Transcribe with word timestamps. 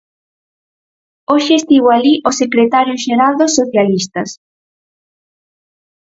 Hoxe 1.31 1.53
estivo 1.57 1.87
alí 1.95 2.13
o 2.29 2.31
secretario 2.41 2.95
xeral 3.03 3.33
dos 3.41 3.55
socialistas. 3.59 4.29